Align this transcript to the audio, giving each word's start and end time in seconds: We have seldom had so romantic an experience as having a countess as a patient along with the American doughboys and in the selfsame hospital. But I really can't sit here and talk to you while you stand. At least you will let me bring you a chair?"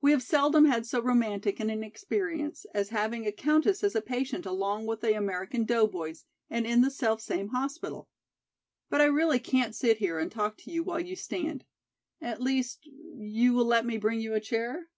We 0.00 0.12
have 0.12 0.22
seldom 0.22 0.64
had 0.64 0.86
so 0.86 1.02
romantic 1.02 1.60
an 1.60 1.68
experience 1.82 2.64
as 2.72 2.88
having 2.88 3.26
a 3.26 3.30
countess 3.30 3.84
as 3.84 3.94
a 3.94 4.00
patient 4.00 4.46
along 4.46 4.86
with 4.86 5.02
the 5.02 5.14
American 5.14 5.66
doughboys 5.66 6.24
and 6.48 6.66
in 6.66 6.80
the 6.80 6.90
selfsame 6.90 7.48
hospital. 7.48 8.08
But 8.88 9.02
I 9.02 9.04
really 9.04 9.38
can't 9.38 9.74
sit 9.74 9.98
here 9.98 10.18
and 10.18 10.32
talk 10.32 10.56
to 10.56 10.70
you 10.70 10.82
while 10.82 11.00
you 11.00 11.14
stand. 11.14 11.66
At 12.22 12.40
least 12.40 12.86
you 13.16 13.52
will 13.52 13.66
let 13.66 13.84
me 13.84 13.98
bring 13.98 14.18
you 14.18 14.32
a 14.32 14.40
chair?" 14.40 14.88